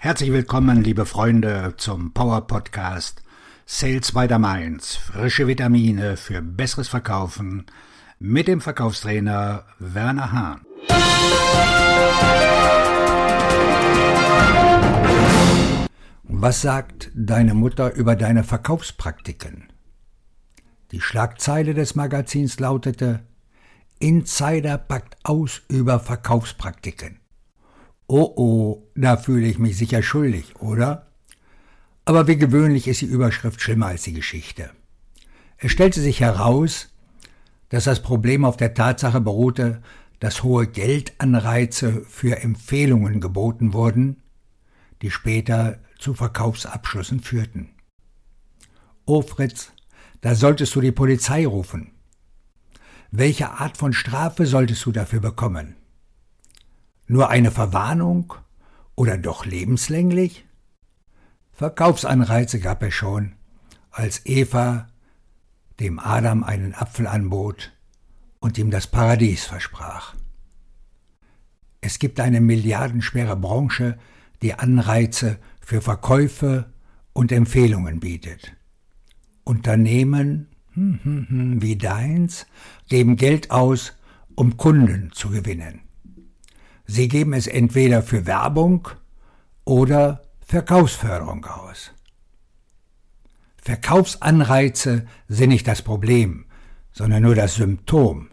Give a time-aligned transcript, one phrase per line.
[0.00, 3.20] Herzlich willkommen, liebe Freunde, zum Power Podcast
[3.66, 4.94] Sales by the Mainz.
[4.94, 7.66] Frische Vitamine für besseres Verkaufen
[8.20, 10.60] mit dem Verkaufstrainer Werner Hahn.
[16.22, 19.64] Was sagt deine Mutter über deine Verkaufspraktiken?
[20.92, 23.24] Die Schlagzeile des Magazins lautete
[23.98, 27.17] Insider packt aus über Verkaufspraktiken.
[28.10, 31.08] Oh oh, da fühle ich mich sicher schuldig, oder?
[32.06, 34.70] Aber wie gewöhnlich ist die Überschrift schlimmer als die Geschichte.
[35.58, 36.88] Es stellte sich heraus,
[37.68, 39.82] dass das Problem auf der Tatsache beruhte,
[40.20, 44.22] dass hohe Geldanreize für Empfehlungen geboten wurden,
[45.02, 47.68] die später zu Verkaufsabschlüssen führten.
[49.04, 49.72] Oh Fritz,
[50.22, 51.92] da solltest du die Polizei rufen.
[53.10, 55.76] Welche Art von Strafe solltest du dafür bekommen?
[57.08, 58.34] Nur eine Verwarnung
[58.94, 60.46] oder doch lebenslänglich?
[61.52, 63.32] Verkaufsanreize gab es schon,
[63.90, 64.88] als Eva
[65.80, 67.72] dem Adam einen Apfel anbot
[68.40, 70.14] und ihm das Paradies versprach.
[71.80, 73.98] Es gibt eine milliardenschwere Branche,
[74.42, 76.72] die Anreize für Verkäufe
[77.14, 78.54] und Empfehlungen bietet.
[79.44, 82.46] Unternehmen hm, hm, hm, wie deins
[82.88, 83.94] geben Geld aus,
[84.34, 85.87] um Kunden zu gewinnen.
[86.90, 88.88] Sie geben es entweder für Werbung
[89.64, 91.92] oder Verkaufsförderung aus.
[93.62, 96.46] Verkaufsanreize sind nicht das Problem,
[96.90, 98.30] sondern nur das Symptom.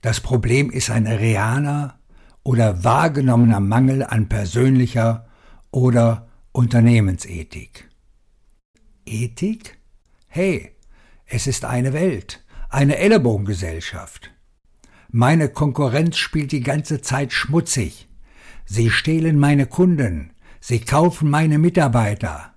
[0.00, 1.98] Das Problem ist ein realer
[2.44, 5.26] oder wahrgenommener Mangel an persönlicher
[5.72, 7.88] oder Unternehmensethik.
[9.04, 9.78] Ethik?
[10.28, 10.76] Hey,
[11.26, 14.30] es ist eine Welt, eine Ellenbogengesellschaft.
[15.14, 18.08] Meine Konkurrenz spielt die ganze Zeit schmutzig.
[18.64, 20.32] Sie stehlen meine Kunden.
[20.58, 22.54] Sie kaufen meine Mitarbeiter.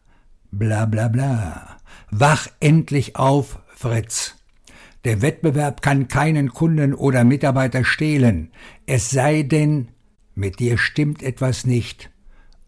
[0.52, 1.78] Bla bla bla.
[2.11, 4.36] Wach endlich auf, Fritz.
[5.04, 8.52] Der Wettbewerb kann keinen Kunden oder Mitarbeiter stehlen,
[8.86, 9.89] es sei denn,
[10.33, 12.10] mit dir stimmt etwas nicht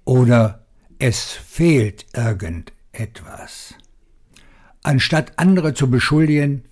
[0.03, 0.65] oder
[0.99, 3.73] es fehlt irgendetwas.
[4.83, 6.65] Anstatt andere zu beschuldigen,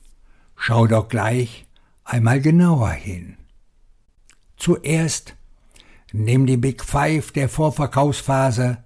[0.55, 1.64] schau doch gleich,
[2.05, 3.37] einmal genauer hin.
[4.57, 5.35] Zuerst
[6.13, 8.77] nimm die Big Five der Vorverkaufsphase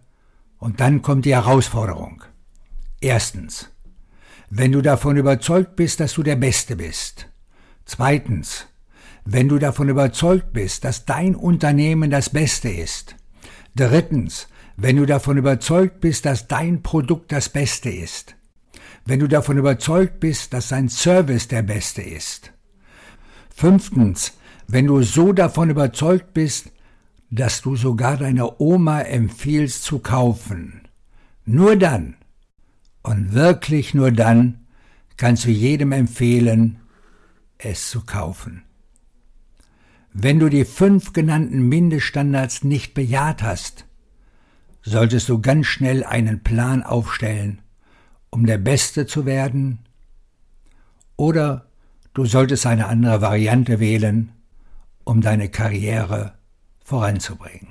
[0.57, 2.23] und dann kommt die Herausforderung.
[3.01, 3.69] Erstens,
[4.49, 7.27] wenn du davon überzeugt bist, dass du der Beste bist.
[7.85, 8.65] Zweitens,
[9.25, 13.15] wenn du davon überzeugt bist, dass dein Unternehmen das Beste ist.
[13.75, 18.35] Drittens, wenn du davon überzeugt bist, dass dein Produkt das Beste ist.
[19.05, 22.51] Wenn du davon überzeugt bist, dass dein Service der Beste ist.
[23.59, 24.37] Fünftens,
[24.69, 26.71] wenn du so davon überzeugt bist,
[27.29, 30.87] dass du sogar deiner Oma empfiehlst zu kaufen.
[31.43, 32.15] Nur dann,
[33.03, 34.65] und wirklich nur dann,
[35.17, 36.79] kannst du jedem empfehlen,
[37.57, 38.63] es zu kaufen.
[40.13, 43.83] Wenn du die fünf genannten Mindeststandards nicht bejaht hast,
[44.83, 47.59] solltest du ganz schnell einen Plan aufstellen,
[48.29, 49.79] um der Beste zu werden
[51.17, 51.68] oder
[52.13, 54.31] Du solltest eine andere Variante wählen,
[55.03, 56.33] um deine Karriere
[56.83, 57.67] voranzubringen.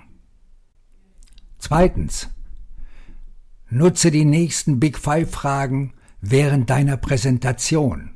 [1.59, 2.29] Zweitens.
[3.71, 8.13] Nutze die nächsten Big Five Fragen während deiner Präsentation.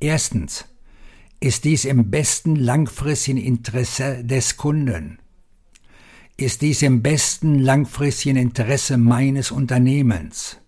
[0.00, 0.64] Erstens.
[1.40, 5.18] Ist dies im besten langfristigen Interesse des Kunden?
[6.36, 10.58] Ist dies im besten langfristigen Interesse meines Unternehmens?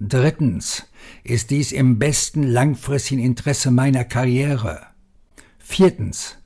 [0.00, 0.86] Drittens.
[1.24, 4.86] Ist dies im besten langfristigen Interesse meiner Karriere?
[5.58, 6.38] Viertens.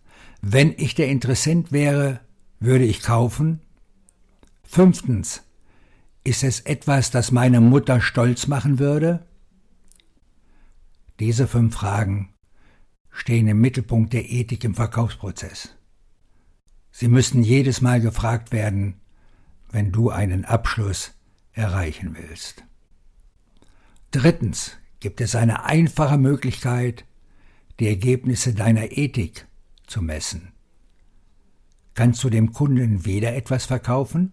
[0.43, 2.21] Wenn ich der Interessent wäre,
[2.59, 3.61] würde ich kaufen?
[4.65, 5.45] Fünftens.
[6.25, 9.25] Ist es etwas, das meine Mutter stolz machen würde?
[11.21, 12.35] Diese fünf Fragen
[13.11, 15.77] stehen im Mittelpunkt der Ethik im Verkaufsprozess.
[16.91, 19.00] Sie müssen jedes Mal gefragt werden,
[19.71, 21.12] wenn du einen Abschluss
[21.53, 22.65] erreichen willst.
[24.14, 27.05] Drittens gibt es eine einfache Möglichkeit,
[27.81, 29.49] die Ergebnisse deiner Ethik
[29.88, 30.52] zu messen.
[31.94, 34.32] Kannst du dem Kunden weder etwas verkaufen?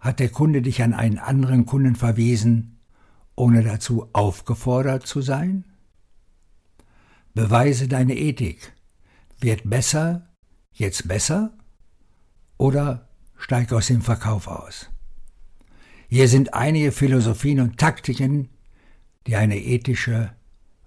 [0.00, 2.80] Hat der Kunde dich an einen anderen Kunden verwiesen,
[3.36, 5.64] ohne dazu aufgefordert zu sein?
[7.32, 8.72] Beweise deine Ethik.
[9.38, 10.34] Wird besser,
[10.72, 11.56] jetzt besser?
[12.58, 14.90] Oder steig aus dem Verkauf aus?
[16.08, 18.48] Hier sind einige Philosophien und Taktiken,
[19.26, 20.32] die eine ethische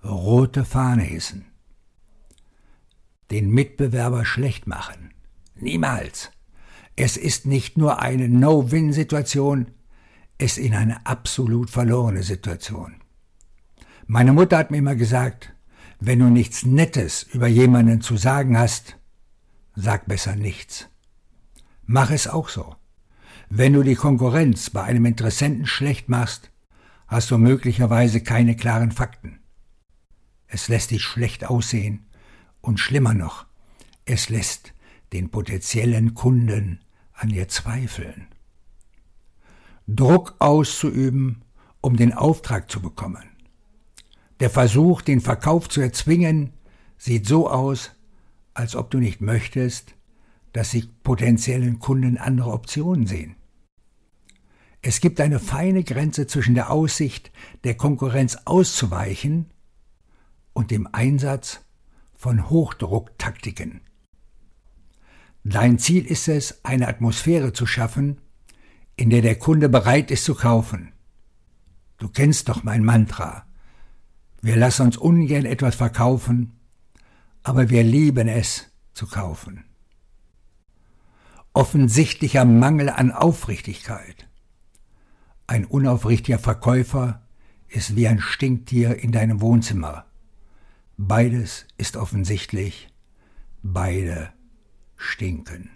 [0.04, 1.46] rote Fahne hissen.
[3.32, 5.14] Den Mitbewerber schlecht machen.
[5.56, 6.32] Niemals.
[6.96, 9.72] Es ist nicht nur eine No-Win-Situation,
[10.38, 12.96] es ist eine absolut verlorene Situation.
[14.08, 15.54] Meine Mutter hat mir immer gesagt,
[16.00, 18.98] wenn du nichts Nettes über jemanden zu sagen hast,
[19.76, 20.88] sag besser nichts.
[21.86, 22.76] Mach es auch so.
[23.52, 26.52] Wenn du die Konkurrenz bei einem Interessenten schlecht machst,
[27.08, 29.40] hast du möglicherweise keine klaren Fakten.
[30.48, 32.06] Es lässt dich schlecht aussehen
[32.62, 33.48] und schlimmer noch,
[34.06, 34.74] es lässt
[35.14, 36.82] den potenziellen Kunden
[37.14, 38.28] an dir zweifeln.
[39.88, 41.42] Druck auszuüben,
[41.82, 43.24] um den Auftrag zu bekommen.
[44.40, 46.54] Der Versuch, den Verkauf zu erzwingen,
[47.00, 47.96] sieht so aus,
[48.54, 49.96] als ob du nicht möchtest,
[50.54, 53.36] dass die potenziellen Kunden andere Optionen sehen.
[54.82, 57.32] Es gibt eine feine Grenze zwischen der Aussicht,
[57.64, 59.52] der Konkurrenz auszuweichen
[60.54, 61.60] und dem Einsatz
[62.16, 63.82] von Hochdrucktaktiken.
[65.44, 68.22] Dein Ziel ist es, eine Atmosphäre zu schaffen,
[68.96, 70.94] in der der Kunde bereit ist zu kaufen.
[71.98, 73.46] Du kennst doch mein Mantra.
[74.42, 76.60] Wir lassen uns ungern etwas verkaufen,
[77.44, 79.66] aber wir lieben es zu kaufen.
[81.54, 84.29] Offensichtlicher Mangel an Aufrichtigkeit.
[85.50, 87.24] Ein unaufrichtiger Verkäufer
[87.70, 90.06] ist wie ein Stinktier in deinem Wohnzimmer.
[90.96, 92.90] Beides ist offensichtlich,
[93.64, 94.32] beide
[94.96, 95.72] stinken.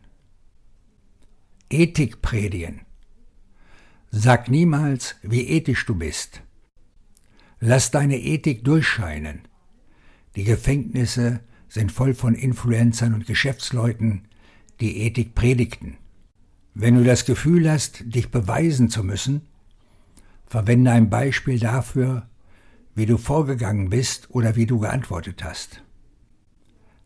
[1.71, 2.81] Ethik predigen.
[4.11, 6.43] Sag niemals, wie ethisch du bist.
[7.59, 9.47] Lass deine Ethik durchscheinen.
[10.35, 14.27] Die Gefängnisse sind voll von Influencern und Geschäftsleuten,
[14.81, 15.97] die Ethik predigten.
[16.75, 19.47] Wenn du das Gefühl hast, dich beweisen zu müssen,
[20.45, 22.27] Verwende ein Beispiel dafür,
[22.95, 25.83] wie du vorgegangen bist oder wie du geantwortet hast.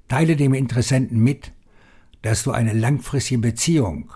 [0.07, 1.53] Teile dem Interessenten mit,
[2.21, 4.11] dass du eine langfristige Beziehung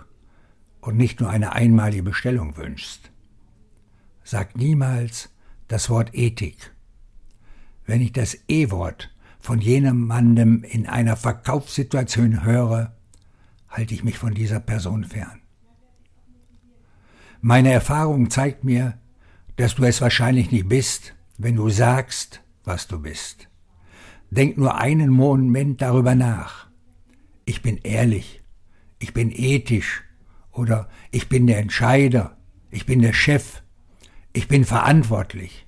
[0.80, 3.10] und nicht nur eine einmalige Bestellung wünschst.
[4.24, 5.30] Sag niemals
[5.68, 6.72] das Wort Ethik.
[7.86, 12.94] Wenn ich das E-Wort von jemandem in einer Verkaufssituation höre,
[13.68, 15.40] halte ich mich von dieser Person fern.
[17.40, 18.98] Meine Erfahrung zeigt mir,
[19.56, 23.48] dass du es wahrscheinlich nicht bist, wenn du sagst, was du bist.
[24.30, 26.68] Denk nur einen Moment darüber nach.
[27.44, 28.42] Ich bin ehrlich,
[28.98, 30.04] ich bin ethisch
[30.52, 32.36] oder ich bin der Entscheider,
[32.70, 33.62] ich bin der Chef,
[34.32, 35.66] ich bin verantwortlich.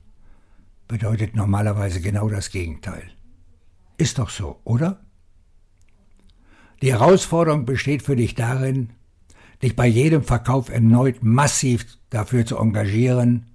[0.88, 3.10] Bedeutet normalerweise genau das Gegenteil.
[3.98, 5.04] Ist doch so, oder?
[6.82, 8.90] Die Herausforderung besteht für dich darin,
[9.62, 13.53] dich bei jedem Verkauf erneut massiv dafür zu engagieren,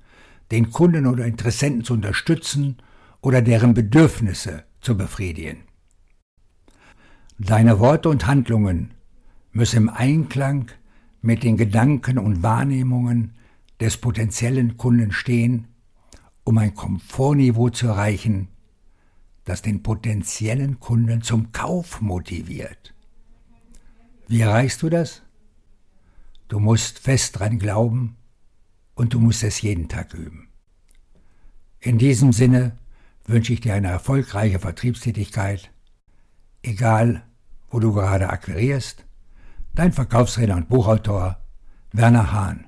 [0.52, 2.78] den Kunden oder Interessenten zu unterstützen
[3.22, 5.64] oder deren Bedürfnisse zu befriedigen.
[7.38, 8.92] Deine Worte und Handlungen
[9.52, 10.72] müssen im Einklang
[11.22, 13.34] mit den Gedanken und Wahrnehmungen
[13.80, 15.68] des potenziellen Kunden stehen,
[16.44, 18.50] um ein Komfortniveau zu erreichen,
[19.46, 22.94] das den potenziellen Kunden zum Kauf motiviert.
[24.28, 25.24] Wie erreichst du das?
[26.50, 28.16] Du musst fest dran glauben,
[29.00, 30.50] und du musst es jeden Tag üben.
[31.80, 32.74] In diesem Sinne
[33.26, 35.72] wünsche ich dir eine erfolgreiche Vertriebstätigkeit,
[36.64, 37.24] egal
[37.70, 39.06] wo du gerade akquirierst.
[39.74, 41.38] Dein Verkaufsredner und Buchautor
[41.94, 42.66] Werner Hahn.